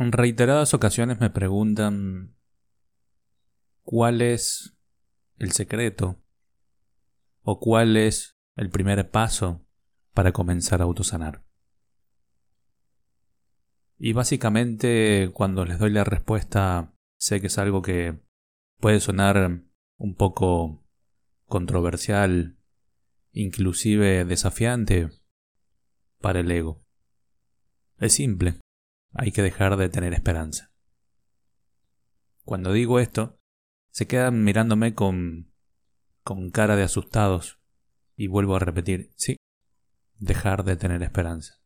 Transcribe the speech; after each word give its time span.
En 0.00 0.12
reiteradas 0.12 0.74
ocasiones 0.74 1.18
me 1.18 1.28
preguntan 1.28 2.36
cuál 3.82 4.22
es 4.22 4.78
el 5.38 5.50
secreto 5.50 6.22
o 7.42 7.58
cuál 7.58 7.96
es 7.96 8.38
el 8.54 8.70
primer 8.70 9.10
paso 9.10 9.66
para 10.14 10.30
comenzar 10.30 10.82
a 10.82 10.84
autosanar. 10.84 11.44
Y 13.98 14.12
básicamente 14.12 15.32
cuando 15.34 15.64
les 15.64 15.80
doy 15.80 15.90
la 15.90 16.04
respuesta 16.04 16.94
sé 17.18 17.40
que 17.40 17.48
es 17.48 17.58
algo 17.58 17.82
que 17.82 18.20
puede 18.78 19.00
sonar 19.00 19.64
un 19.96 20.14
poco 20.14 20.86
controversial, 21.46 22.56
inclusive 23.32 24.24
desafiante 24.24 25.10
para 26.20 26.38
el 26.38 26.52
ego. 26.52 26.84
Es 27.98 28.12
simple 28.12 28.60
hay 29.12 29.32
que 29.32 29.42
dejar 29.42 29.76
de 29.76 29.88
tener 29.88 30.12
esperanza. 30.12 30.72
Cuando 32.44 32.72
digo 32.72 32.98
esto, 32.98 33.38
se 33.90 34.06
quedan 34.06 34.44
mirándome 34.44 34.94
con, 34.94 35.52
con 36.22 36.50
cara 36.50 36.76
de 36.76 36.82
asustados 36.82 37.58
y 38.16 38.26
vuelvo 38.26 38.56
a 38.56 38.60
repetir, 38.60 39.12
sí, 39.16 39.36
dejar 40.18 40.64
de 40.64 40.76
tener 40.76 41.02
esperanza. 41.02 41.60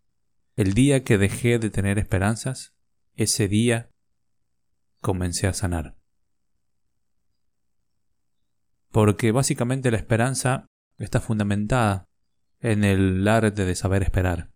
El 0.55 0.75
día 0.75 1.03
que 1.05 1.19
dejé 1.19 1.59
de 1.59 1.71
tener 1.71 1.99
esperanzas, 1.99 2.75
ese 3.15 3.49
día 3.49 3.91
comencé 5.01 5.47
a 5.47 5.55
sanar. 5.55 5.97
Porque 8.91 9.33
básicamente 9.33 9.91
la 9.91 9.97
esperanza 9.97 10.67
está 10.99 11.21
fundamentada 11.21 12.05
en 12.61 12.85
el 12.85 13.27
arte 13.27 13.65
de 13.65 13.75
saber 13.75 14.03
esperar 14.03 14.52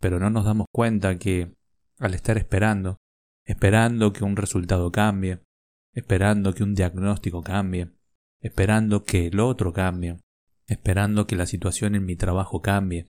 pero 0.00 0.18
no 0.18 0.30
nos 0.30 0.44
damos 0.44 0.66
cuenta 0.72 1.18
que 1.18 1.54
al 1.98 2.14
estar 2.14 2.38
esperando, 2.38 2.98
esperando 3.44 4.12
que 4.12 4.24
un 4.24 4.36
resultado 4.36 4.92
cambie, 4.92 5.40
esperando 5.92 6.54
que 6.54 6.62
un 6.62 6.74
diagnóstico 6.74 7.42
cambie, 7.42 7.90
esperando 8.40 9.04
que 9.04 9.26
el 9.26 9.40
otro 9.40 9.72
cambie, 9.72 10.18
esperando 10.66 11.26
que 11.26 11.36
la 11.36 11.46
situación 11.46 11.94
en 11.94 12.04
mi 12.04 12.14
trabajo 12.14 12.62
cambie, 12.62 13.06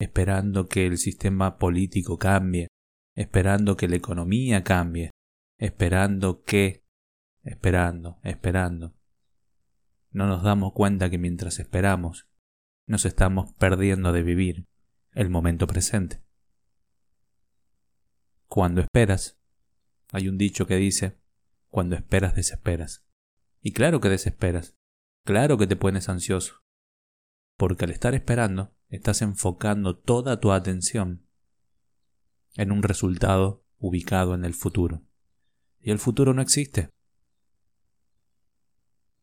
esperando 0.00 0.68
que 0.68 0.86
el 0.86 0.98
sistema 0.98 1.58
político 1.58 2.18
cambie, 2.18 2.68
esperando 3.14 3.76
que 3.76 3.88
la 3.88 3.96
economía 3.96 4.64
cambie, 4.64 5.10
esperando 5.58 6.42
que, 6.42 6.82
esperando, 7.44 8.18
esperando. 8.24 8.94
No 10.10 10.26
nos 10.26 10.42
damos 10.42 10.72
cuenta 10.72 11.10
que 11.10 11.18
mientras 11.18 11.58
esperamos, 11.58 12.26
nos 12.88 13.04
estamos 13.04 13.52
perdiendo 13.54 14.12
de 14.12 14.22
vivir 14.22 14.66
el 15.12 15.30
momento 15.30 15.66
presente. 15.66 16.22
Cuando 18.52 18.82
esperas, 18.82 19.40
hay 20.10 20.28
un 20.28 20.36
dicho 20.36 20.66
que 20.66 20.76
dice, 20.76 21.18
cuando 21.70 21.96
esperas 21.96 22.34
desesperas. 22.34 23.02
Y 23.62 23.72
claro 23.72 23.98
que 24.02 24.10
desesperas, 24.10 24.76
claro 25.24 25.56
que 25.56 25.66
te 25.66 25.74
pones 25.74 26.10
ansioso, 26.10 26.56
porque 27.56 27.86
al 27.86 27.92
estar 27.92 28.14
esperando, 28.14 28.76
estás 28.90 29.22
enfocando 29.22 29.96
toda 29.96 30.38
tu 30.38 30.52
atención 30.52 31.26
en 32.56 32.72
un 32.72 32.82
resultado 32.82 33.64
ubicado 33.78 34.34
en 34.34 34.44
el 34.44 34.52
futuro. 34.52 35.02
Y 35.80 35.90
el 35.90 35.98
futuro 35.98 36.34
no 36.34 36.42
existe. 36.42 36.90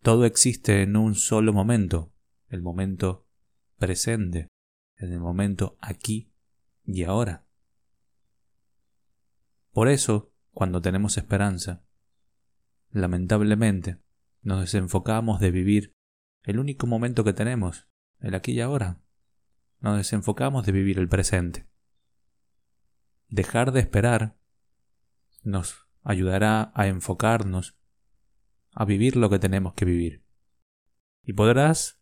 Todo 0.01 0.25
existe 0.25 0.81
en 0.81 0.97
un 0.97 1.13
solo 1.13 1.53
momento, 1.53 2.15
el 2.47 2.63
momento 2.63 3.27
presente, 3.77 4.47
en 4.95 5.13
el 5.13 5.19
momento 5.19 5.77
aquí 5.81 6.33
y 6.83 7.03
ahora. 7.03 7.45
Por 9.79 9.87
eso, 9.87 10.33
cuando 10.51 10.81
tenemos 10.81 11.17
esperanza, 11.17 11.85
lamentablemente, 12.89 13.97
nos 14.41 14.59
desenfocamos 14.59 15.39
de 15.39 15.51
vivir 15.51 15.95
el 16.43 16.59
único 16.59 16.85
momento 16.85 17.23
que 17.23 17.31
tenemos, 17.31 17.87
el 18.19 18.35
aquí 18.35 18.51
y 18.51 18.59
ahora. 18.59 19.01
Nos 19.79 19.95
desenfocamos 19.95 20.65
de 20.65 20.73
vivir 20.73 20.99
el 20.99 21.07
presente. 21.07 21.69
Dejar 23.29 23.71
de 23.71 23.79
esperar 23.79 24.37
nos 25.43 25.87
ayudará 26.03 26.73
a 26.75 26.87
enfocarnos 26.87 27.77
a 28.71 28.83
vivir 28.83 29.15
lo 29.15 29.29
que 29.29 29.39
tenemos 29.39 29.75
que 29.75 29.85
vivir. 29.85 30.25
Y 31.23 31.31
podrás 31.31 32.01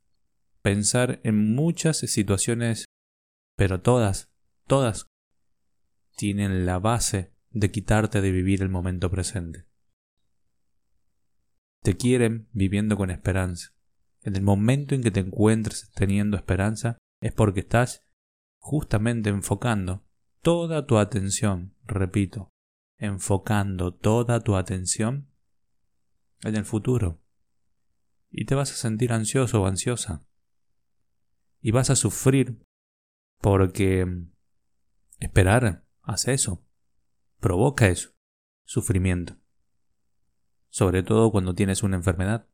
pensar 0.64 1.22
en 1.24 1.54
muchas 1.54 2.00
situaciones, 2.00 2.86
pero 3.56 3.82
todas, 3.82 4.32
todas 4.66 5.06
tienen 6.16 6.66
la 6.66 6.80
base 6.80 7.37
de 7.52 7.72
quitarte 7.72 8.22
de 8.22 8.32
vivir 8.32 8.62
el 8.62 8.70
momento 8.70 9.10
presente. 9.10 9.66
Te 11.82 11.96
quieren 11.96 12.50
viviendo 12.52 12.98
con 12.98 13.10
esperanza. 13.10 13.74
En 14.22 14.36
el 14.36 14.42
momento 14.42 14.96
en 14.96 15.04
que 15.04 15.12
te 15.12 15.22
encuentres 15.22 15.90
teniendo 15.94 16.38
esperanza 16.38 16.98
es 17.22 17.34
porque 17.34 17.62
estás 17.62 18.04
justamente 18.60 19.30
enfocando 19.30 20.06
toda 20.42 20.86
tu 20.86 20.98
atención, 20.98 21.76
repito, 21.86 22.50
enfocando 22.98 23.94
toda 23.94 24.42
tu 24.42 24.56
atención 24.56 25.32
en 26.42 26.56
el 26.56 26.66
futuro. 26.66 27.22
Y 28.30 28.46
te 28.46 28.56
vas 28.56 28.72
a 28.72 28.76
sentir 28.76 29.14
ansioso 29.14 29.62
o 29.62 29.68
ansiosa. 29.68 30.26
Y 31.62 31.72
vas 31.72 31.90
a 31.90 31.96
sufrir 31.96 32.62
porque 33.40 34.06
esperar 35.20 35.86
hace 36.02 36.34
eso 36.34 36.67
provoca 37.40 37.88
eso, 37.88 38.12
sufrimiento. 38.66 39.38
Sobre 40.70 41.04
todo 41.04 41.32
cuando 41.32 41.56
tienes 41.56 41.84
una 41.84 41.96
enfermedad. 41.96 42.48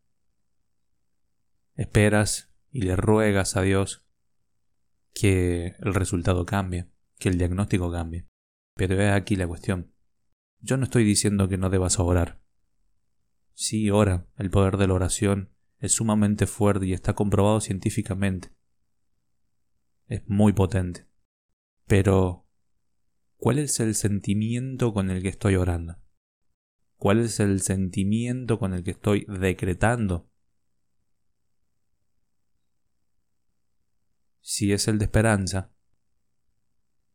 Esperas 1.75 2.53
y 2.71 2.81
le 2.81 2.95
ruegas 2.95 3.55
a 3.57 3.61
Dios 3.61 4.07
que 5.13 5.75
el 5.79 5.93
resultado 5.93 6.45
cambie, 6.45 6.89
que 7.17 7.29
el 7.29 7.37
diagnóstico 7.37 7.91
cambie. 7.91 8.27
Pero 8.75 8.99
es 9.01 9.11
aquí 9.11 9.35
la 9.35 9.47
cuestión. 9.47 9.93
Yo 10.59 10.77
no 10.77 10.85
estoy 10.85 11.03
diciendo 11.03 11.47
que 11.47 11.57
no 11.57 11.69
debas 11.69 11.99
orar. 11.99 12.41
Sí, 13.53 13.89
ora. 13.91 14.27
El 14.37 14.49
poder 14.49 14.77
de 14.77 14.87
la 14.87 14.93
oración 14.93 15.53
es 15.79 15.93
sumamente 15.93 16.47
fuerte 16.47 16.87
y 16.87 16.93
está 16.93 17.13
comprobado 17.13 17.59
científicamente. 17.59 18.53
Es 20.07 20.27
muy 20.27 20.53
potente. 20.53 21.07
Pero 21.85 22.42
¿Cuál 23.43 23.59
es 23.59 23.81
el 23.81 23.93
sentimiento 23.93 24.93
con 24.93 25.11
el 25.11 25.21
que 25.21 25.27
estoy 25.27 25.57
orando? 25.57 25.97
¿Cuál 26.95 27.19
es 27.19 27.41
el 27.41 27.59
sentimiento 27.59 28.57
con 28.57 28.73
el 28.73 28.85
que 28.85 28.91
estoy 28.91 29.25
decretando? 29.27 30.31
Si 34.39 34.71
es 34.71 34.87
el 34.87 34.97
de 34.97 35.03
esperanza, 35.03 35.73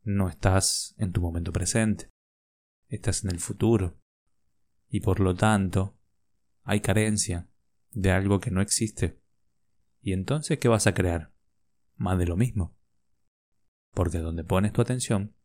no 0.03 0.28
estás 0.28 0.94
en 0.99 1.12
tu 1.12 1.22
momento 1.22 1.50
presente, 1.50 2.12
estás 2.88 3.25
en 3.25 3.31
el 3.31 3.41
futuro, 3.41 3.99
y 4.91 5.00
por 5.00 5.21
lo 5.21 5.34
tanto 5.34 5.99
hay 6.62 6.83
carencia 6.83 7.49
de 7.93 8.11
algo 8.11 8.38
que 8.38 8.50
no 8.50 8.61
existe. 8.61 9.19
¿Y 10.03 10.12
entonces 10.12 10.59
qué 10.59 10.69
vas 10.69 10.87
a 10.87 10.93
crear? 10.93 11.33
Más 11.97 12.19
de 12.19 12.27
lo 12.27 12.37
mismo. 12.37 12.77
Porque 13.94 14.19
donde 14.19 14.44
pones 14.44 14.75
tu 14.75 14.83
atención, 14.83 15.38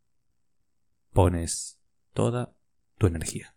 pones 1.14 1.80
toda 2.14 2.54
tu 2.98 3.08
energía. 3.08 3.52